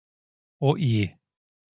[0.59, 1.13] O iyi.